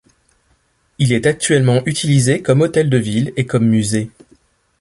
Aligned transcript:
Il 0.97 1.13
est 1.13 1.27
actuellement 1.27 1.85
utilisé 1.85 2.41
comme 2.41 2.61
hôtel 2.61 2.89
de 2.89 2.97
ville 2.97 3.33
et 3.37 3.45
comme 3.45 3.67
musée. 3.67 4.09